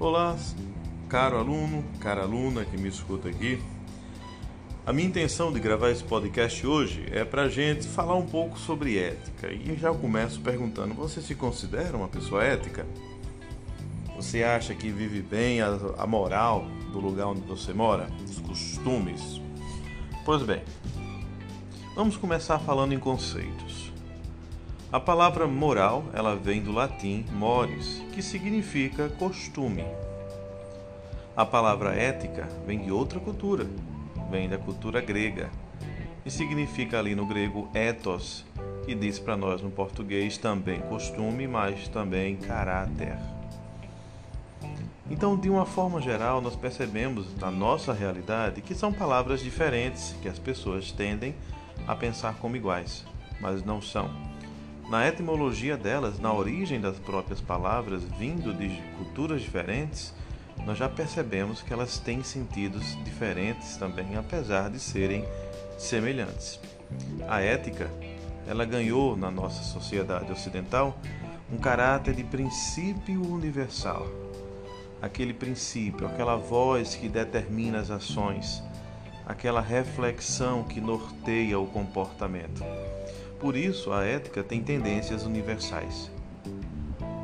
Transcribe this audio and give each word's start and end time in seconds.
Olá, 0.00 0.38
caro 1.08 1.38
aluno, 1.38 1.84
cara 1.98 2.22
aluna 2.22 2.64
que 2.64 2.76
me 2.76 2.88
escuta 2.88 3.28
aqui. 3.28 3.60
A 4.86 4.92
minha 4.92 5.08
intenção 5.08 5.52
de 5.52 5.58
gravar 5.58 5.90
esse 5.90 6.04
podcast 6.04 6.64
hoje 6.64 7.04
é 7.10 7.24
para 7.24 7.48
gente 7.48 7.84
falar 7.88 8.14
um 8.14 8.24
pouco 8.24 8.56
sobre 8.60 8.96
ética. 8.96 9.52
E 9.52 9.76
já 9.76 9.92
começo 9.92 10.40
perguntando: 10.40 10.94
você 10.94 11.20
se 11.20 11.34
considera 11.34 11.96
uma 11.96 12.06
pessoa 12.06 12.44
ética? 12.44 12.86
Você 14.14 14.44
acha 14.44 14.72
que 14.72 14.88
vive 14.88 15.20
bem 15.20 15.60
a, 15.60 15.76
a 15.98 16.06
moral 16.06 16.64
do 16.92 17.00
lugar 17.00 17.26
onde 17.26 17.40
você 17.40 17.72
mora, 17.72 18.08
os 18.24 18.38
costumes? 18.38 19.42
Pois 20.24 20.44
bem, 20.44 20.62
vamos 21.96 22.16
começar 22.16 22.60
falando 22.60 22.92
em 22.92 23.00
conceitos. 23.00 23.87
A 24.90 24.98
palavra 24.98 25.46
moral, 25.46 26.02
ela 26.14 26.34
vem 26.34 26.62
do 26.62 26.72
latim 26.72 27.22
mores, 27.32 28.02
que 28.14 28.22
significa 28.22 29.10
costume. 29.10 29.84
A 31.36 31.44
palavra 31.44 31.94
ética 31.94 32.48
vem 32.66 32.78
de 32.78 32.90
outra 32.90 33.20
cultura, 33.20 33.66
vem 34.30 34.48
da 34.48 34.56
cultura 34.56 35.02
grega, 35.02 35.50
e 36.24 36.30
significa 36.30 36.98
ali 36.98 37.14
no 37.14 37.26
grego 37.26 37.68
ethos, 37.74 38.46
que 38.86 38.94
diz 38.94 39.18
para 39.18 39.36
nós 39.36 39.60
no 39.60 39.70
português 39.70 40.38
também 40.38 40.80
costume, 40.80 41.46
mas 41.46 41.86
também 41.88 42.36
caráter. 42.36 43.18
Então, 45.10 45.36
de 45.36 45.50
uma 45.50 45.66
forma 45.66 46.00
geral, 46.00 46.40
nós 46.40 46.56
percebemos 46.56 47.36
na 47.36 47.50
nossa 47.50 47.92
realidade 47.92 48.62
que 48.62 48.74
são 48.74 48.90
palavras 48.90 49.42
diferentes 49.42 50.16
que 50.22 50.28
as 50.30 50.38
pessoas 50.38 50.90
tendem 50.90 51.34
a 51.86 51.94
pensar 51.94 52.36
como 52.36 52.56
iguais, 52.56 53.04
mas 53.38 53.62
não 53.62 53.82
são. 53.82 54.27
Na 54.88 55.06
etimologia 55.06 55.76
delas, 55.76 56.18
na 56.18 56.32
origem 56.32 56.80
das 56.80 56.98
próprias 56.98 57.42
palavras, 57.42 58.02
vindo 58.18 58.54
de 58.54 58.70
culturas 58.96 59.42
diferentes, 59.42 60.14
nós 60.64 60.78
já 60.78 60.88
percebemos 60.88 61.60
que 61.60 61.74
elas 61.74 61.98
têm 61.98 62.22
sentidos 62.22 62.96
diferentes 63.04 63.76
também, 63.76 64.16
apesar 64.16 64.70
de 64.70 64.80
serem 64.80 65.26
semelhantes. 65.76 66.58
A 67.28 67.42
ética, 67.42 67.90
ela 68.46 68.64
ganhou 68.64 69.14
na 69.14 69.30
nossa 69.30 69.62
sociedade 69.62 70.32
ocidental 70.32 70.98
um 71.52 71.58
caráter 71.58 72.14
de 72.14 72.24
princípio 72.24 73.22
universal. 73.30 74.06
Aquele 75.02 75.34
princípio, 75.34 76.06
aquela 76.06 76.36
voz 76.36 76.94
que 76.94 77.10
determina 77.10 77.78
as 77.78 77.90
ações, 77.90 78.62
aquela 79.26 79.60
reflexão 79.60 80.64
que 80.64 80.80
norteia 80.80 81.58
o 81.58 81.66
comportamento. 81.66 82.64
Por 83.38 83.56
isso, 83.56 83.92
a 83.92 84.04
ética 84.04 84.42
tem 84.42 84.62
tendências 84.62 85.24
universais. 85.24 86.10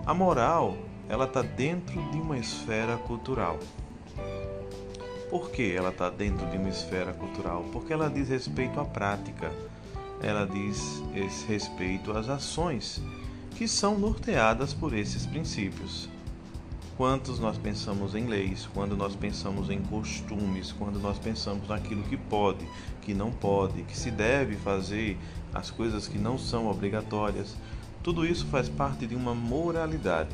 A 0.07 0.15
moral, 0.15 0.77
ela 1.09 1.25
está 1.25 1.43
dentro 1.43 2.01
de 2.11 2.19
uma 2.19 2.39
esfera 2.39 2.97
cultural. 2.97 3.59
Por 5.29 5.51
que 5.51 5.73
ela 5.73 5.89
está 5.89 6.09
dentro 6.09 6.47
de 6.47 6.57
uma 6.57 6.69
esfera 6.69 7.13
cultural? 7.13 7.65
Porque 7.73 7.93
ela 7.93 8.09
diz 8.09 8.29
respeito 8.29 8.79
à 8.79 8.85
prática, 8.85 9.51
ela 10.23 10.47
diz 10.47 11.03
respeito 11.49 12.13
às 12.13 12.29
ações 12.29 13.03
que 13.57 13.67
são 13.67 13.99
norteadas 13.99 14.73
por 14.73 14.95
esses 14.95 15.27
princípios. 15.27 16.09
Quantos 16.97 17.41
nós 17.41 17.59
pensamos 17.59 18.15
em 18.15 18.27
leis, 18.29 18.69
quando 18.73 18.97
nós 18.97 19.17
pensamos 19.17 19.69
em 19.69 19.81
costumes, 19.83 20.71
quando 20.71 21.01
nós 21.01 21.19
pensamos 21.19 21.67
naquilo 21.69 22.05
que 22.05 22.17
pode, 22.17 22.65
que 23.03 23.13
não 23.13 23.33
pode, 23.33 23.83
que 23.83 23.97
se 23.97 24.13
deve 24.13 24.55
fazer, 24.55 25.19
as 25.53 25.73
coisas 25.73 26.07
que 26.07 26.17
não 26.17 26.39
são 26.39 26.69
obrigatórias, 26.69 27.57
tudo 28.01 28.25
isso 28.25 28.47
faz 28.47 28.69
parte 28.69 29.09
de 29.09 29.17
uma 29.17 29.35
moralidade. 29.35 30.31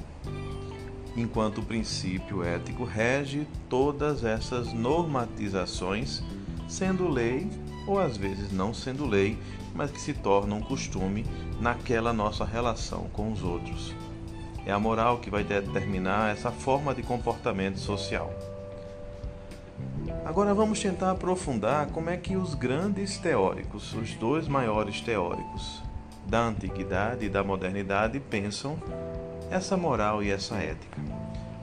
Enquanto 1.17 1.59
o 1.59 1.65
princípio 1.65 2.45
ético 2.45 2.85
rege 2.85 3.47
todas 3.71 4.23
essas 4.23 4.71
normatizações, 4.75 6.23
sendo 6.69 7.09
lei 7.09 7.49
ou 7.87 7.99
às 7.99 8.19
vezes 8.19 8.53
não 8.53 8.75
sendo 8.75 9.07
lei, 9.07 9.39
mas 9.75 9.91
que 9.91 10.01
se 10.01 10.13
torna 10.13 10.55
um 10.55 10.61
costume 10.61 11.25
naquela 11.59 12.13
nossa 12.13 12.45
relação 12.45 13.05
com 13.15 13.33
os 13.33 13.43
outros. 13.43 13.95
É 14.67 14.73
a 14.73 14.79
moral 14.79 15.19
que 15.19 15.31
vai 15.31 15.43
determinar 15.43 16.33
essa 16.33 16.51
forma 16.51 16.95
de 16.95 17.03
comportamento 17.03 17.79
social. 17.79 18.33
Agora 20.25 20.55
vamos 20.55 20.81
tentar 20.81 21.13
aprofundar 21.13 21.87
como 21.89 22.11
é 22.11 22.17
que 22.17 22.37
os 22.37 22.55
grandes 22.55 23.19
teóricos, 23.19 23.95
os 23.95 24.15
dois 24.15 24.47
maiores 24.47 25.01
teóricos 25.01 25.83
da 26.27 26.41
antiguidade 26.45 27.25
e 27.25 27.29
da 27.29 27.43
modernidade 27.43 28.21
pensam 28.21 28.79
essa 29.51 29.77
moral 29.77 30.23
e 30.23 30.31
essa 30.31 30.57
ética. 30.57 31.01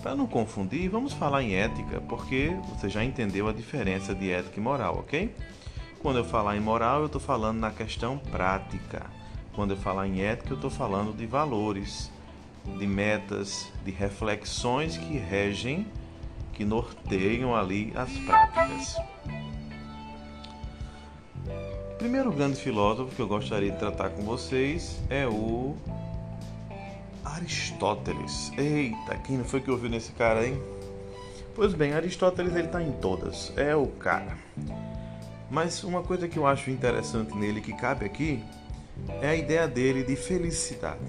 Para 0.01 0.15
não 0.15 0.27
confundir, 0.27 0.89
vamos 0.89 1.13
falar 1.13 1.43
em 1.43 1.55
ética, 1.55 2.01
porque 2.01 2.55
você 2.69 2.89
já 2.89 3.03
entendeu 3.03 3.47
a 3.47 3.53
diferença 3.53 4.13
de 4.13 4.31
ética 4.31 4.59
e 4.59 4.63
moral, 4.63 4.99
ok? 4.99 5.33
Quando 5.99 6.19
eu 6.19 6.25
falar 6.25 6.55
em 6.55 6.59
moral, 6.59 7.01
eu 7.01 7.05
estou 7.07 7.21
falando 7.21 7.59
na 7.59 7.71
questão 7.71 8.17
prática. 8.17 9.05
Quando 9.53 9.71
eu 9.71 9.77
falar 9.77 10.07
em 10.07 10.21
ética, 10.21 10.51
eu 10.51 10.55
estou 10.55 10.69
falando 10.69 11.15
de 11.15 11.25
valores, 11.25 12.11
de 12.77 12.87
metas, 12.87 13.71
de 13.85 13.91
reflexões 13.91 14.97
que 14.97 15.17
regem, 15.17 15.87
que 16.53 16.65
norteiam 16.65 17.55
ali 17.55 17.93
as 17.95 18.11
práticas. 18.19 18.97
O 21.91 21.95
primeiro 21.97 22.31
grande 22.31 22.59
filósofo 22.59 23.15
que 23.15 23.21
eu 23.21 23.27
gostaria 23.27 23.71
de 23.71 23.77
tratar 23.77 24.09
com 24.09 24.23
vocês 24.23 24.99
é 25.09 25.25
o 25.27 25.75
Aristóteles. 27.23 28.51
Eita, 28.57 29.17
quem 29.25 29.37
não 29.37 29.45
foi 29.45 29.61
que 29.61 29.71
ouviu 29.71 29.89
nesse 29.89 30.11
cara, 30.11 30.45
hein? 30.45 30.61
Pois 31.55 31.73
bem, 31.73 31.93
Aristóteles 31.93 32.55
ele 32.55 32.67
está 32.67 32.81
em 32.81 32.91
todas, 32.91 33.51
é 33.57 33.75
o 33.75 33.87
cara. 33.87 34.37
Mas 35.49 35.83
uma 35.83 36.03
coisa 36.03 36.27
que 36.27 36.37
eu 36.37 36.45
acho 36.45 36.69
interessante 36.69 37.35
nele 37.35 37.61
que 37.61 37.73
cabe 37.73 38.05
aqui 38.05 38.43
é 39.21 39.29
a 39.29 39.35
ideia 39.35 39.67
dele 39.67 40.03
de 40.03 40.15
felicidade. 40.15 40.99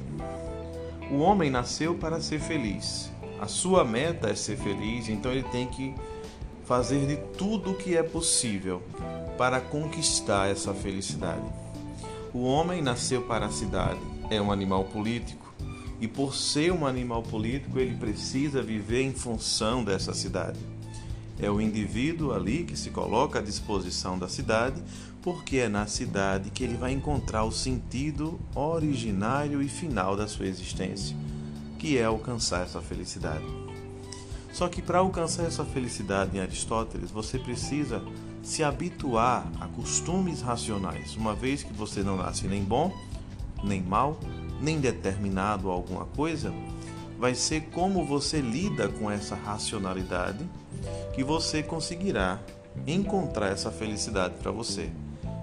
O 1.11 1.19
homem 1.19 1.51
nasceu 1.51 1.95
para 1.95 2.21
ser 2.21 2.39
feliz. 2.39 3.11
A 3.41 3.47
sua 3.47 3.85
meta 3.85 4.29
é 4.29 4.35
ser 4.35 4.57
feliz, 4.57 5.09
então 5.09 5.33
ele 5.33 5.45
tem 5.45 5.67
que 5.67 5.95
fazer 6.65 7.07
de 7.07 7.17
tudo 7.37 7.71
o 7.71 7.75
que 7.75 7.97
é 7.97 8.03
possível 8.03 8.83
para 9.39 9.61
conquistar 9.61 10.51
essa 10.51 10.75
felicidade. 10.75 11.47
O 12.35 12.43
homem 12.43 12.83
nasceu 12.83 13.23
para 13.23 13.47
a 13.47 13.51
cidade, 13.51 14.01
é 14.29 14.41
um 14.41 14.53
animal 14.53 14.85
político, 14.85 15.55
e 15.99 16.07
por 16.07 16.35
ser 16.35 16.73
um 16.73 16.87
animal 16.87 17.23
político, 17.23 17.79
ele 17.79 17.97
precisa 17.97 18.63
viver 18.63 19.03
em 19.03 19.13
função 19.13 19.83
dessa 19.83 20.13
cidade. 20.13 20.59
É 21.41 21.51
o 21.51 21.61
indivíduo 21.61 22.33
ali 22.33 22.65
que 22.65 22.77
se 22.77 22.91
coloca 22.91 23.39
à 23.39 23.43
disposição 23.43 24.19
da 24.19 24.29
cidade, 24.29 24.83
porque 25.23 25.59
é 25.59 25.69
na 25.69 25.87
cidade 25.87 26.51
que 26.51 26.65
ele 26.65 26.77
vai 26.77 26.93
encontrar 26.93 27.45
o 27.45 27.53
sentido 27.53 28.39
originário 28.55 29.63
e 29.63 29.69
final 29.69 30.17
da 30.17 30.27
sua 30.27 30.47
existência, 30.47 31.17
que 31.79 31.97
é 31.97 32.05
alcançar 32.05 32.63
essa 32.63 32.81
felicidade. 32.81 33.45
Só 34.53 34.69
que 34.69 34.83
para 34.83 34.99
alcançar 34.99 35.45
essa 35.45 35.65
felicidade 35.65 36.37
em 36.37 36.41
Aristóteles, 36.41 37.11
você 37.11 37.39
precisa 37.39 38.03
se 38.43 38.65
habituar 38.65 39.47
a 39.61 39.69
costumes 39.69 40.41
racionais, 40.41 41.15
uma 41.17 41.35
vez 41.35 41.63
que 41.63 41.73
você 41.73 42.03
não 42.03 42.17
nasce 42.17 42.49
nem 42.49 42.65
bom, 42.65 42.93
nem 43.63 43.83
mal, 43.83 44.19
nem 44.61 44.81
determinado 44.81 45.71
a 45.71 45.75
alguma 45.75 46.07
coisa, 46.07 46.53
vai 47.19 47.35
ser 47.35 47.63
como 47.73 48.05
você 48.05 48.41
lida 48.41 48.89
com 48.89 49.11
essa 49.11 49.35
racionalidade 49.35 50.45
que 51.15 51.25
você 51.25 51.63
conseguirá 51.63 52.41
encontrar 52.87 53.49
essa 53.49 53.71
felicidade 53.71 54.35
para 54.41 54.51
você. 54.51 54.91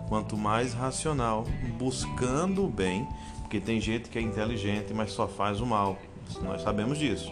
Quanto 0.07 0.37
mais 0.37 0.73
racional, 0.73 1.45
buscando 1.77 2.65
o 2.65 2.69
bem, 2.69 3.07
porque 3.41 3.59
tem 3.59 3.79
gente 3.79 4.09
que 4.09 4.17
é 4.17 4.21
inteligente, 4.21 4.93
mas 4.93 5.11
só 5.11 5.27
faz 5.27 5.59
o 5.59 5.65
mal. 5.65 5.97
Nós 6.41 6.61
sabemos 6.61 6.97
disso. 6.97 7.31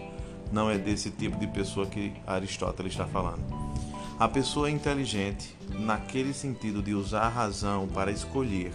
Não 0.51 0.69
é 0.69 0.77
desse 0.77 1.09
tipo 1.09 1.37
de 1.37 1.47
pessoa 1.47 1.85
que 1.85 2.13
Aristóteles 2.27 2.93
está 2.93 3.05
falando. 3.05 3.41
A 4.19 4.27
pessoa 4.27 4.69
inteligente, 4.69 5.55
naquele 5.69 6.33
sentido 6.33 6.81
de 6.81 6.93
usar 6.93 7.23
a 7.23 7.29
razão 7.29 7.87
para 7.87 8.11
escolher, 8.11 8.71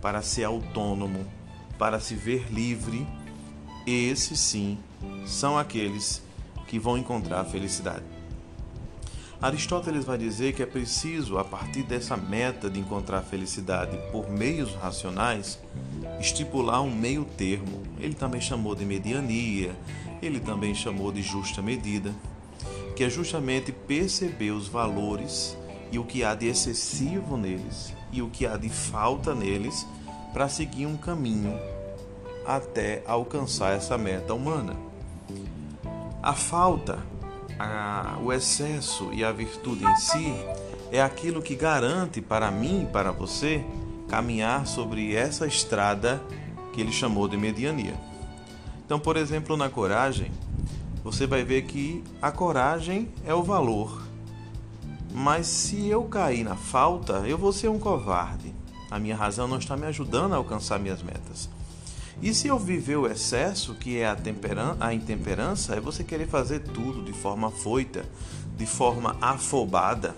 para 0.00 0.22
ser 0.22 0.44
autônomo, 0.44 1.26
para 1.78 2.00
se 2.00 2.14
ver 2.14 2.50
livre, 2.50 3.06
esses 3.86 4.40
sim 4.40 4.78
são 5.26 5.58
aqueles 5.58 6.22
que 6.66 6.78
vão 6.78 6.96
encontrar 6.96 7.40
a 7.40 7.44
felicidade. 7.44 8.13
Aristóteles 9.40 10.04
vai 10.04 10.16
dizer 10.16 10.54
que 10.54 10.62
é 10.62 10.66
preciso, 10.66 11.38
a 11.38 11.44
partir 11.44 11.82
dessa 11.82 12.16
meta 12.16 12.70
de 12.70 12.80
encontrar 12.80 13.22
felicidade 13.22 13.98
por 14.10 14.30
meios 14.30 14.74
racionais, 14.74 15.58
estipular 16.18 16.80
um 16.82 16.94
meio 16.94 17.24
termo. 17.24 17.82
Ele 17.98 18.14
também 18.14 18.40
chamou 18.40 18.74
de 18.74 18.84
mediania, 18.84 19.76
ele 20.22 20.40
também 20.40 20.74
chamou 20.74 21.12
de 21.12 21.22
justa 21.22 21.60
medida, 21.60 22.14
que 22.96 23.04
é 23.04 23.10
justamente 23.10 23.72
perceber 23.72 24.52
os 24.52 24.68
valores 24.68 25.56
e 25.90 25.98
o 25.98 26.04
que 26.04 26.24
há 26.24 26.34
de 26.34 26.46
excessivo 26.46 27.36
neles 27.36 27.94
e 28.12 28.22
o 28.22 28.30
que 28.30 28.46
há 28.46 28.56
de 28.56 28.68
falta 28.68 29.34
neles 29.34 29.86
para 30.32 30.48
seguir 30.48 30.86
um 30.86 30.96
caminho 30.96 31.58
até 32.46 33.02
alcançar 33.06 33.76
essa 33.76 33.98
meta 33.98 34.34
humana. 34.34 34.76
A 36.22 36.32
falta 36.32 36.98
a, 37.58 38.18
o 38.22 38.32
excesso 38.32 39.12
e 39.12 39.24
a 39.24 39.32
virtude 39.32 39.84
em 39.84 39.96
si 39.96 40.34
é 40.90 41.00
aquilo 41.00 41.42
que 41.42 41.54
garante 41.54 42.20
para 42.20 42.50
mim 42.50 42.82
e 42.82 42.86
para 42.86 43.10
você 43.10 43.64
caminhar 44.08 44.66
sobre 44.66 45.14
essa 45.14 45.46
estrada 45.46 46.22
que 46.72 46.80
ele 46.80 46.92
chamou 46.92 47.28
de 47.28 47.36
mediania. 47.36 47.94
Então, 48.84 48.98
por 48.98 49.16
exemplo, 49.16 49.56
na 49.56 49.68
coragem, 49.68 50.30
você 51.02 51.26
vai 51.26 51.42
ver 51.44 51.62
que 51.62 52.02
a 52.20 52.30
coragem 52.30 53.08
é 53.24 53.34
o 53.34 53.42
valor. 53.42 54.02
Mas 55.12 55.46
se 55.46 55.86
eu 55.88 56.04
cair 56.04 56.44
na 56.44 56.56
falta, 56.56 57.24
eu 57.26 57.38
vou 57.38 57.52
ser 57.52 57.68
um 57.68 57.78
covarde. 57.78 58.54
A 58.90 58.98
minha 58.98 59.16
razão 59.16 59.46
não 59.46 59.58
está 59.58 59.76
me 59.76 59.86
ajudando 59.86 60.32
a 60.32 60.36
alcançar 60.36 60.78
minhas 60.78 61.02
metas. 61.02 61.48
E 62.22 62.32
se 62.32 62.48
eu 62.48 62.58
viver 62.58 62.96
o 62.96 63.06
excesso, 63.06 63.74
que 63.74 63.98
é 63.98 64.06
a, 64.06 64.16
a 64.80 64.94
intemperança, 64.94 65.74
é 65.74 65.80
você 65.80 66.04
querer 66.04 66.28
fazer 66.28 66.60
tudo 66.60 67.02
de 67.02 67.12
forma 67.12 67.50
foita, 67.50 68.04
de 68.56 68.66
forma 68.66 69.16
afobada. 69.20 70.14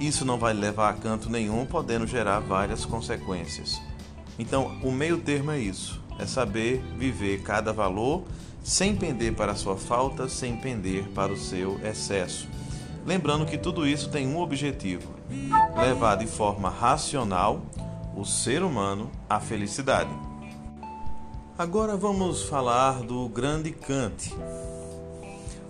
Isso 0.00 0.24
não 0.24 0.38
vai 0.38 0.52
levar 0.52 0.90
a 0.90 0.94
canto 0.94 1.30
nenhum, 1.30 1.64
podendo 1.64 2.06
gerar 2.06 2.40
várias 2.40 2.84
consequências. 2.84 3.80
Então, 4.38 4.78
o 4.82 4.90
meio 4.90 5.18
termo 5.18 5.50
é 5.52 5.58
isso: 5.58 6.02
é 6.18 6.26
saber 6.26 6.82
viver 6.98 7.42
cada 7.42 7.72
valor 7.72 8.24
sem 8.62 8.94
pender 8.96 9.34
para 9.34 9.52
a 9.52 9.56
sua 9.56 9.76
falta, 9.76 10.28
sem 10.28 10.56
pender 10.56 11.08
para 11.10 11.32
o 11.32 11.36
seu 11.36 11.80
excesso. 11.84 12.48
Lembrando 13.04 13.46
que 13.46 13.58
tudo 13.58 13.86
isso 13.86 14.10
tem 14.10 14.26
um 14.26 14.38
objetivo: 14.40 15.08
levar 15.76 16.16
de 16.16 16.26
forma 16.26 16.68
racional 16.68 17.62
o 18.16 18.24
ser 18.24 18.62
humano 18.62 19.10
à 19.28 19.40
felicidade. 19.40 20.31
Agora 21.58 21.98
vamos 21.98 22.44
falar 22.44 23.02
do 23.02 23.28
grande 23.28 23.72
Kant. 23.72 24.34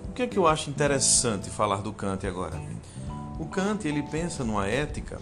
O 0.08 0.12
que 0.12 0.22
é 0.22 0.26
que 0.28 0.38
eu 0.38 0.46
acho 0.46 0.70
interessante 0.70 1.50
falar 1.50 1.82
do 1.82 1.92
Kant 1.92 2.24
agora? 2.24 2.62
O 3.38 3.46
Kant 3.46 3.86
ele 3.86 4.02
pensa 4.04 4.44
numa 4.44 4.68
ética 4.68 5.18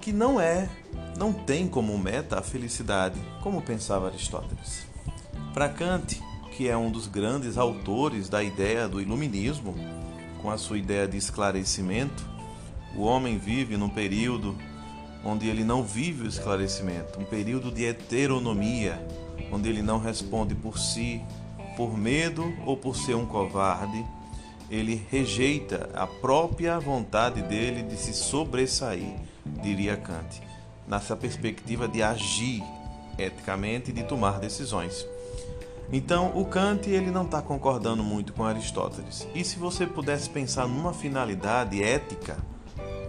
que 0.00 0.12
não 0.12 0.40
é, 0.40 0.70
não 1.18 1.30
tem 1.30 1.68
como 1.68 1.96
meta 1.98 2.38
a 2.38 2.42
felicidade, 2.42 3.20
como 3.42 3.60
pensava 3.60 4.06
Aristóteles. 4.06 4.86
Para 5.52 5.68
Kant, 5.68 6.18
que 6.56 6.66
é 6.66 6.76
um 6.76 6.90
dos 6.90 7.06
grandes 7.06 7.58
autores 7.58 8.30
da 8.30 8.42
ideia 8.42 8.88
do 8.88 8.98
iluminismo, 8.98 9.74
com 10.40 10.50
a 10.50 10.56
sua 10.56 10.78
ideia 10.78 11.06
de 11.06 11.18
esclarecimento, 11.18 12.26
o 12.96 13.02
homem 13.02 13.36
vive 13.36 13.76
num 13.76 13.90
período 13.90 14.56
onde 15.24 15.48
ele 15.48 15.64
não 15.64 15.82
vive 15.82 16.24
o 16.24 16.28
esclarecimento, 16.28 17.18
um 17.20 17.24
período 17.24 17.70
de 17.70 17.84
heteronomia, 17.84 19.04
onde 19.52 19.68
ele 19.68 19.82
não 19.82 19.98
responde 19.98 20.54
por 20.54 20.78
si, 20.78 21.20
por 21.76 21.96
medo 21.96 22.52
ou 22.66 22.76
por 22.76 22.96
ser 22.96 23.14
um 23.14 23.26
covarde, 23.26 24.04
ele 24.70 25.06
rejeita 25.10 25.88
a 25.94 26.06
própria 26.06 26.78
vontade 26.78 27.40
dele 27.42 27.82
de 27.82 27.96
se 27.96 28.12
sobressair, 28.12 29.16
diria 29.62 29.96
Kant, 29.96 30.42
nessa 30.86 31.16
perspectiva 31.16 31.88
de 31.88 32.02
agir 32.02 32.62
eticamente 33.18 33.90
e 33.90 33.94
de 33.94 34.04
tomar 34.04 34.38
decisões. 34.38 35.06
Então, 35.90 36.32
o 36.38 36.44
Kant 36.44 36.88
ele 36.88 37.10
não 37.10 37.24
está 37.24 37.40
concordando 37.40 38.04
muito 38.04 38.34
com 38.34 38.44
Aristóteles. 38.44 39.26
E 39.34 39.42
se 39.42 39.58
você 39.58 39.86
pudesse 39.86 40.28
pensar 40.28 40.68
numa 40.68 40.92
finalidade 40.92 41.82
ética 41.82 42.36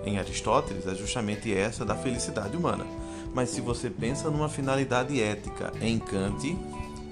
em 0.06 0.18
Aristóteles, 0.18 0.88
é 0.88 0.96
justamente 0.96 1.54
essa 1.54 1.86
da 1.86 1.96
felicidade 1.96 2.56
humana. 2.56 2.86
Mas 3.34 3.50
se 3.50 3.62
você 3.62 3.90
pensa 3.90 4.30
numa 4.30 4.50
finalidade 4.50 5.22
ética 5.22 5.72
em 5.82 6.00
Kant, 6.00 6.58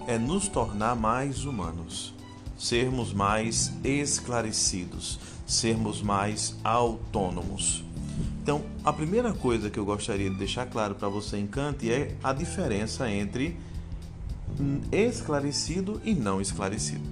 é 0.08 0.18
nos 0.18 0.48
tornar 0.48 0.96
mais 0.96 1.46
humanos, 1.46 2.14
sermos 2.58 3.14
mais 3.14 3.72
esclarecidos, 3.84 5.20
sermos 5.46 6.02
mais 6.02 6.56
autônomos. 6.64 7.84
Então, 8.42 8.64
a 8.84 8.94
primeira 8.94 9.34
coisa 9.34 9.70
que 9.70 9.78
eu 9.78 9.86
gostaria 9.86 10.30
de 10.30 10.38
deixar 10.38 10.66
claro 10.66 10.96
para 10.96 11.10
você 11.10 11.38
em 11.38 11.46
Kant 11.46 11.90
é 11.92 12.16
a 12.24 12.32
diferença 12.32 13.12
entre 13.12 13.58
esclarecido 14.92 16.02
e 16.04 16.14
não 16.14 16.40
esclarecido. 16.40 17.04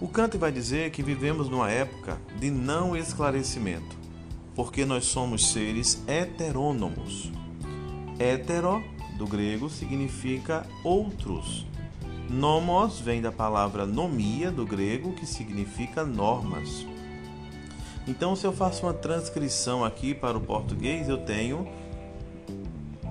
O 0.00 0.08
Kant 0.08 0.36
vai 0.36 0.50
dizer 0.50 0.90
que 0.90 1.02
vivemos 1.02 1.48
numa 1.48 1.70
época 1.70 2.18
de 2.38 2.50
não 2.50 2.96
esclarecimento, 2.96 3.96
porque 4.54 4.84
nós 4.84 5.06
somos 5.06 5.50
seres 5.50 6.02
heterônomos. 6.06 7.30
Hétero, 8.18 8.82
do 9.16 9.26
grego, 9.26 9.68
significa 9.68 10.66
outros. 10.82 11.66
Nomos 12.30 13.00
vem 13.00 13.20
da 13.20 13.32
palavra 13.32 13.84
nomia, 13.84 14.50
do 14.50 14.64
grego, 14.64 15.12
que 15.12 15.26
significa 15.26 16.04
normas. 16.04 16.86
Então, 18.06 18.34
se 18.34 18.46
eu 18.46 18.52
faço 18.52 18.86
uma 18.86 18.94
transcrição 18.94 19.84
aqui 19.84 20.14
para 20.14 20.38
o 20.38 20.40
português, 20.40 21.08
eu 21.08 21.18
tenho 21.18 21.68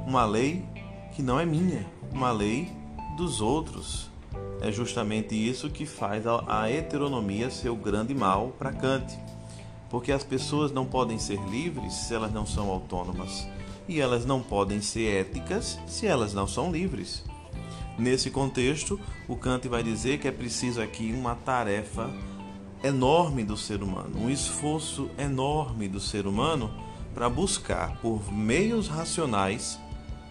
uma 0.08 0.26
lei 0.26 0.64
que 1.14 1.22
não 1.22 1.40
é 1.40 1.46
minha, 1.46 1.86
uma 2.12 2.32
lei 2.32 2.70
dos 3.16 3.40
outros. 3.40 4.10
É 4.62 4.72
justamente 4.72 5.36
isso 5.36 5.70
que 5.70 5.86
faz 5.86 6.24
a 6.26 6.70
heteronomia 6.70 7.50
ser 7.50 7.70
o 7.70 7.76
grande 7.76 8.16
mal 8.16 8.50
para 8.58 8.74
Kant. 8.74 9.18
Porque 9.90 10.12
as 10.12 10.24
pessoas 10.24 10.72
não 10.72 10.86
podem 10.86 11.18
ser 11.18 11.40
livres 11.50 11.94
se 11.94 12.14
elas 12.14 12.32
não 12.32 12.46
são 12.46 12.70
autônomas 12.70 13.48
e 13.88 14.00
elas 14.00 14.26
não 14.26 14.40
podem 14.42 14.82
ser 14.82 15.22
éticas 15.22 15.80
se 15.88 16.06
elas 16.06 16.34
não 16.34 16.48
são 16.48 16.72
livres. 16.72 17.24
Nesse 17.98 18.30
contexto, 18.30 19.00
o 19.28 19.36
Kant 19.36 19.68
vai 19.68 19.84
dizer 19.84 20.20
que 20.20 20.28
é 20.28 20.32
preciso 20.32 20.82
aqui 20.82 21.12
uma 21.12 21.36
tarefa 21.36 22.10
enorme 22.84 23.44
do 23.44 23.58
ser 23.58 23.84
humano, 23.84 24.18
um 24.22 24.30
esforço 24.30 25.10
enorme 25.18 25.88
do 25.88 26.00
ser 26.00 26.26
humano 26.26 26.72
para 27.14 27.28
buscar 27.28 28.00
por 28.00 28.32
meios 28.32 28.88
racionais 28.88 29.78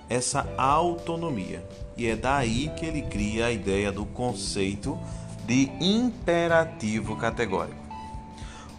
essa 0.09 0.49
autonomia. 0.57 1.63
E 1.97 2.07
é 2.07 2.17
daí 2.17 2.71
que 2.77 2.87
ele 2.87 3.03
cria 3.03 3.47
a 3.47 3.53
ideia 3.53 3.93
do 3.93 4.07
conceito 4.07 4.99
de 5.47 5.71
imperativo 5.81 7.17
categórico. 7.17 7.88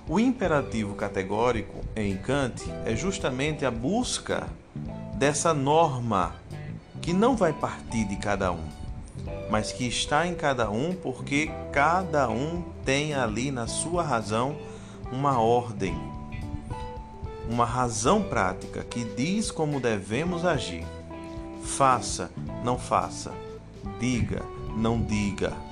O 0.09 0.19
imperativo 0.19 0.95
categórico 0.95 1.81
em 1.95 2.17
Kant 2.17 2.63
é 2.83 2.95
justamente 2.95 3.63
a 3.63 3.69
busca 3.69 4.47
dessa 5.13 5.53
norma 5.53 6.33
que 6.99 7.13
não 7.13 7.35
vai 7.35 7.53
partir 7.53 8.05
de 8.05 8.15
cada 8.15 8.51
um, 8.51 8.67
mas 9.51 9.71
que 9.71 9.87
está 9.87 10.25
em 10.25 10.33
cada 10.33 10.71
um 10.71 10.95
porque 10.95 11.51
cada 11.71 12.27
um 12.27 12.63
tem 12.83 13.13
ali 13.13 13.51
na 13.51 13.67
sua 13.67 14.01
razão 14.01 14.57
uma 15.11 15.39
ordem, 15.39 15.95
uma 17.47 17.65
razão 17.65 18.23
prática 18.23 18.83
que 18.83 19.03
diz 19.03 19.51
como 19.51 19.79
devemos 19.79 20.43
agir. 20.43 20.85
Faça, 21.63 22.31
não 22.63 22.79
faça. 22.79 23.31
Diga, 23.99 24.41
não 24.75 24.99
diga. 24.99 25.68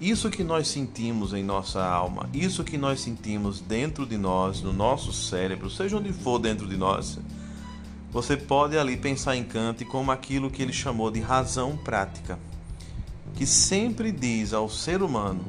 Isso 0.00 0.28
que 0.28 0.44
nós 0.44 0.68
sentimos 0.68 1.32
em 1.32 1.42
nossa 1.42 1.82
alma, 1.82 2.28
isso 2.34 2.62
que 2.62 2.76
nós 2.76 3.00
sentimos 3.00 3.60
dentro 3.60 4.04
de 4.04 4.18
nós, 4.18 4.60
no 4.60 4.72
nosso 4.72 5.10
cérebro, 5.10 5.70
seja 5.70 5.96
onde 5.96 6.12
for 6.12 6.38
dentro 6.38 6.68
de 6.68 6.76
nós, 6.76 7.18
você 8.10 8.36
pode 8.36 8.76
ali 8.76 8.96
pensar 8.96 9.36
em 9.36 9.44
Kant 9.44 9.84
como 9.86 10.10
aquilo 10.10 10.50
que 10.50 10.62
ele 10.62 10.72
chamou 10.72 11.10
de 11.10 11.20
razão 11.20 11.78
prática, 11.78 12.38
que 13.34 13.46
sempre 13.46 14.12
diz 14.12 14.52
ao 14.52 14.68
ser 14.68 15.02
humano 15.02 15.44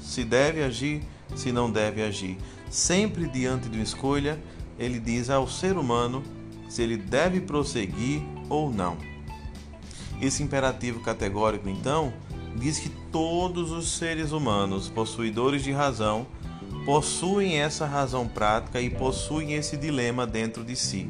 se 0.00 0.24
deve 0.24 0.62
agir, 0.62 1.02
se 1.36 1.52
não 1.52 1.70
deve 1.70 2.02
agir. 2.02 2.36
Sempre 2.68 3.28
diante 3.28 3.68
de 3.68 3.78
uma 3.78 3.84
escolha, 3.84 4.40
ele 4.78 4.98
diz 4.98 5.30
ao 5.30 5.48
ser 5.48 5.76
humano 5.76 6.22
se 6.68 6.82
ele 6.82 6.96
deve 6.96 7.40
prosseguir 7.40 8.22
ou 8.48 8.72
não. 8.72 8.96
Esse 10.20 10.42
imperativo 10.42 11.00
categórico, 11.00 11.68
então, 11.68 12.12
diz 12.56 12.78
que 12.78 12.88
todos 13.10 13.70
os 13.70 13.96
seres 13.96 14.32
humanos 14.32 14.88
possuidores 14.88 15.62
de 15.62 15.72
razão 15.72 16.26
possuem 16.84 17.60
essa 17.60 17.86
razão 17.86 18.26
prática 18.26 18.80
e 18.80 18.90
possuem 18.90 19.54
esse 19.54 19.76
dilema 19.76 20.26
dentro 20.26 20.64
de 20.64 20.74
si. 20.76 21.08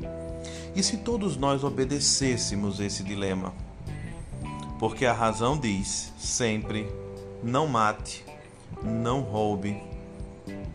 E 0.75 0.82
se 0.82 0.99
todos 0.99 1.37
nós 1.37 1.64
obedecêssemos 1.64 2.80
esse 2.80 3.02
dilema? 3.02 3.52
Porque 4.78 5.04
a 5.04 5.12
razão 5.12 5.59
diz 5.59 6.12
sempre: 6.18 6.88
não 7.42 7.66
mate, 7.66 8.25
não 8.82 9.20
roube, 9.20 9.80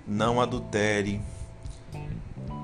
não 0.08 0.42
adultere. 0.42 1.22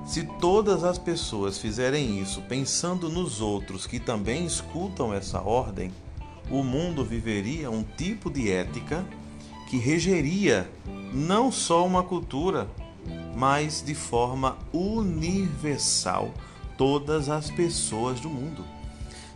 Se 0.06 0.24
todas 0.40 0.84
as 0.84 0.98
pessoas 0.98 1.58
fizerem 1.58 2.20
isso 2.20 2.42
pensando 2.42 3.08
nos 3.08 3.40
outros 3.40 3.86
que 3.86 3.98
também 3.98 4.44
escutam 4.44 5.14
essa 5.14 5.40
ordem, 5.40 5.92
o 6.52 6.62
mundo 6.62 7.02
viveria 7.02 7.70
um 7.70 7.82
tipo 7.82 8.30
de 8.30 8.52
ética 8.52 9.02
que 9.70 9.78
regeria 9.78 10.70
não 11.10 11.50
só 11.50 11.86
uma 11.86 12.02
cultura, 12.02 12.68
mas 13.34 13.82
de 13.84 13.94
forma 13.94 14.58
universal 14.70 16.30
todas 16.76 17.30
as 17.30 17.50
pessoas 17.50 18.20
do 18.20 18.28
mundo. 18.28 18.62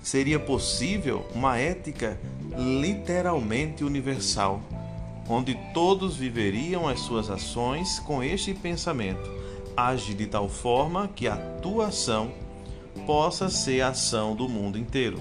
Seria 0.02 0.38
possível 0.38 1.26
uma 1.34 1.56
ética 1.56 2.20
literalmente 2.54 3.82
universal, 3.82 4.60
onde 5.26 5.58
todos 5.72 6.16
viveriam 6.16 6.86
as 6.86 7.00
suas 7.00 7.30
ações 7.30 7.98
com 8.00 8.22
este 8.22 8.52
pensamento: 8.52 9.28
age 9.74 10.12
de 10.12 10.26
tal 10.26 10.50
forma 10.50 11.08
que 11.08 11.26
a 11.26 11.36
tua 11.36 11.86
ação 11.86 12.30
possa 13.06 13.48
ser 13.48 13.80
a 13.80 13.88
ação 13.88 14.36
do 14.36 14.46
mundo 14.46 14.78
inteiro. 14.78 15.18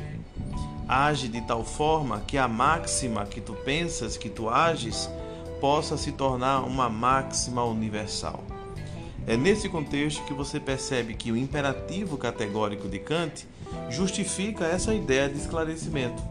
Age 0.88 1.28
de 1.28 1.42
tal 1.42 1.64
forma 1.64 2.22
que 2.28 2.38
a 2.38 2.48
máxima 2.48 3.26
que 3.26 3.42
tu 3.42 3.54
pensas 3.54 4.18
que 4.18 4.30
tu 4.30 4.50
ages 4.50 5.10
possa 5.60 5.98
se 5.98 6.12
tornar 6.12 6.62
uma 6.62 6.90
máxima 6.90 7.64
universal. 7.64 8.44
É 9.26 9.36
nesse 9.36 9.68
contexto 9.68 10.24
que 10.26 10.34
você 10.34 10.60
percebe 10.60 11.16
que 11.16 11.32
o 11.32 11.38
imperativo 11.38 12.18
categórico 12.18 12.88
de 12.88 13.00
Kant 13.00 13.48
justifica 13.90 14.66
essa 14.66 14.94
ideia 14.94 15.28
de 15.28 15.38
esclarecimento. 15.38 16.22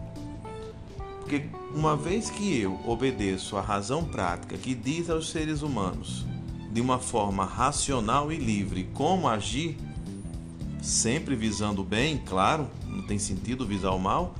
Porque 1.19 1.47
uma 1.75 1.97
vez 1.97 2.31
que 2.31 2.61
eu 2.61 2.79
obedeço 2.87 3.57
à 3.57 3.61
razão 3.61 4.05
prática 4.05 4.57
que 4.57 4.75
diz 4.75 5.11
aos 5.11 5.31
seres 5.31 5.63
humanos, 5.63 6.25
de 6.71 6.81
uma 6.81 7.01
forma 7.01 7.45
racional 7.45 8.31
e 8.31 8.37
livre, 8.37 8.89
como 8.95 9.27
agir, 9.27 9.77
sempre 10.85 11.35
visando 11.35 11.81
o 11.81 11.85
bem, 11.85 12.19
claro, 12.19 12.69
não 12.87 13.03
tem 13.03 13.19
sentido 13.19 13.67
visar 13.67 13.93
o 13.93 13.99
mal, 13.99 14.35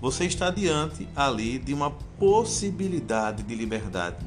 você 0.00 0.24
está 0.24 0.48
diante 0.48 1.08
ali 1.16 1.58
de 1.58 1.74
uma 1.74 1.90
possibilidade 1.90 3.42
de 3.42 3.54
liberdade. 3.54 4.24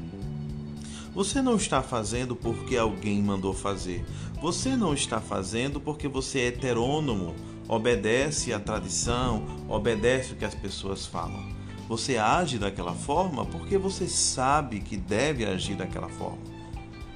Você 1.14 1.40
não 1.40 1.56
está 1.56 1.82
fazendo 1.82 2.36
porque 2.36 2.76
alguém 2.76 3.22
mandou 3.22 3.54
fazer. 3.54 4.04
Você 4.42 4.76
não 4.76 4.92
está 4.92 5.20
fazendo 5.20 5.80
porque 5.80 6.06
você 6.06 6.40
é 6.40 6.46
heterônomo, 6.48 7.34
obedece 7.66 8.52
à 8.52 8.60
tradição, 8.60 9.42
obedece 9.66 10.34
o 10.34 10.36
que 10.36 10.44
as 10.44 10.54
pessoas 10.54 11.06
falam. 11.06 11.48
Você 11.88 12.18
age 12.18 12.58
daquela 12.58 12.92
forma 12.92 13.46
porque 13.46 13.78
você 13.78 14.06
sabe 14.06 14.80
que 14.80 14.96
deve 14.96 15.46
agir 15.46 15.76
daquela 15.76 16.08
forma. 16.08 16.53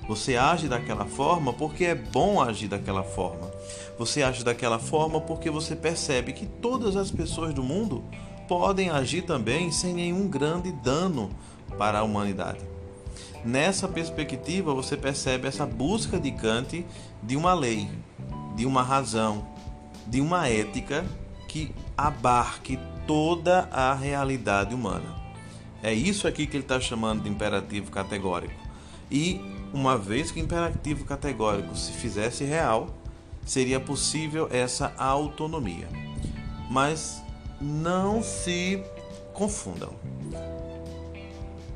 Você 0.09 0.37
age 0.37 0.69
daquela 0.69 1.05
forma 1.05 1.53
porque 1.53 1.85
é 1.85 1.95
bom 1.95 2.41
agir 2.41 2.67
daquela 2.67 3.03
forma. 3.03 3.51
Você 3.99 4.23
age 4.23 4.43
daquela 4.43 4.79
forma 4.79 5.21
porque 5.21 5.51
você 5.51 5.77
percebe 5.77 6.33
que 6.33 6.47
todas 6.47 6.97
as 6.97 7.11
pessoas 7.11 7.53
do 7.53 7.63
mundo 7.63 8.03
podem 8.49 8.89
agir 8.89 9.23
também 9.23 9.71
sem 9.71 9.93
nenhum 9.93 10.27
grande 10.27 10.73
dano 10.73 11.29
para 11.77 11.99
a 11.99 12.03
humanidade. 12.03 12.61
Nessa 13.45 13.87
perspectiva, 13.87 14.73
você 14.73 14.97
percebe 14.97 15.47
essa 15.47 15.67
busca 15.67 16.19
de 16.19 16.33
Kant 16.33 16.87
de 17.23 17.37
uma 17.37 17.53
lei, 17.53 17.89
de 18.57 18.65
uma 18.65 18.83
razão, 18.83 19.47
de 20.07 20.23
uma 20.23 20.49
ética 20.49 21.05
que 21.47 21.71
abarque 21.97 22.79
toda 23.07 23.69
a 23.71 23.95
realidade 23.95 24.75
humana. 24.75 25.17
É 25.83 25.93
isso 25.93 26.27
aqui 26.27 26.47
que 26.47 26.57
ele 26.57 26.65
está 26.65 26.81
chamando 26.81 27.23
de 27.23 27.29
imperativo 27.29 27.91
categórico. 27.91 28.55
E 29.11 29.58
uma 29.73 29.97
vez 29.97 30.31
que 30.31 30.41
o 30.41 30.45
imperativo 30.45 31.05
categórico 31.05 31.77
se 31.77 31.93
fizesse 31.93 32.45
real, 32.45 32.89
seria 33.45 33.81
possível 33.81 34.49
essa 34.51 34.93
autonomia. 34.97 35.89
Mas 36.71 37.23
não 37.61 38.23
se 38.23 38.83
confundam. 39.33 39.93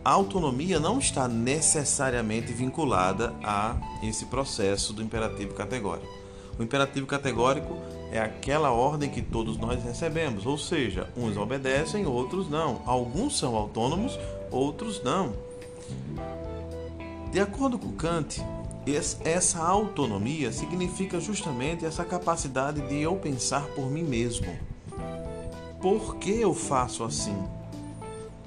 A 0.04 0.10
autonomia 0.10 0.80
não 0.80 0.98
está 0.98 1.28
necessariamente 1.28 2.52
vinculada 2.52 3.32
a 3.42 3.76
esse 4.02 4.26
processo 4.26 4.92
do 4.92 5.02
imperativo 5.02 5.54
categórico. 5.54 6.12
O 6.58 6.62
imperativo 6.62 7.06
categórico 7.06 7.78
é 8.10 8.20
aquela 8.20 8.72
ordem 8.72 9.08
que 9.08 9.22
todos 9.22 9.56
nós 9.56 9.82
recebemos, 9.82 10.44
ou 10.44 10.58
seja, 10.58 11.08
uns 11.16 11.36
obedecem, 11.36 12.04
outros 12.04 12.50
não. 12.50 12.82
Alguns 12.84 13.38
são 13.38 13.56
autônomos, 13.56 14.18
outros 14.50 15.02
não. 15.02 15.32
De 17.32 17.40
acordo 17.40 17.78
com 17.78 17.90
Kant, 17.92 18.42
essa 19.24 19.58
autonomia 19.58 20.52
significa 20.52 21.18
justamente 21.18 21.82
essa 21.82 22.04
capacidade 22.04 22.82
de 22.82 23.00
eu 23.00 23.16
pensar 23.16 23.64
por 23.68 23.90
mim 23.90 24.02
mesmo. 24.02 24.54
Por 25.80 26.16
que 26.16 26.30
eu 26.30 26.52
faço 26.52 27.02
assim? 27.02 27.34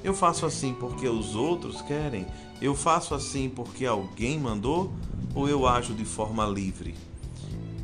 Eu 0.04 0.14
faço 0.14 0.46
assim 0.46 0.72
porque 0.72 1.10
os 1.10 1.36
outros 1.36 1.82
querem? 1.82 2.28
Eu 2.62 2.76
faço 2.76 3.16
assim 3.16 3.50
porque 3.50 3.88
alguém 3.88 4.40
mandou? 4.40 4.94
Ou 5.34 5.50
eu 5.50 5.68
ajo 5.68 5.96
de 5.96 6.06
forma 6.06 6.46
livre? 6.46 6.94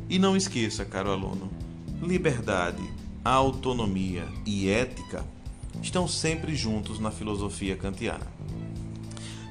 E 0.08 0.20
não 0.20 0.36
esqueça, 0.36 0.84
caro 0.84 1.10
aluno, 1.10 1.50
liberdade, 2.00 2.82
autonomia 3.24 4.28
e 4.46 4.70
ética 4.70 5.24
estão 5.82 6.06
sempre 6.06 6.54
juntos 6.54 7.00
na 7.00 7.10
filosofia 7.10 7.76
kantiana. 7.76 8.26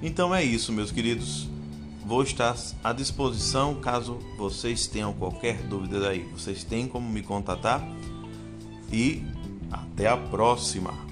Então 0.01 0.34
é 0.34 0.43
isso, 0.43 0.72
meus 0.72 0.91
queridos. 0.91 1.48
Vou 2.05 2.24
estar 2.24 2.58
à 2.84 2.91
disposição 2.91 3.75
caso 3.75 4.17
vocês 4.38 4.88
tenham 4.88 5.13
qualquer 5.13 5.62
dúvida 5.63 6.00
daí. 6.00 6.24
Vocês 6.34 6.63
têm 6.63 6.88
como 6.88 7.08
me 7.10 7.22
contatar 7.22 7.81
e 8.91 9.24
até 9.72 10.08
a 10.08 10.17
próxima. 10.17 11.11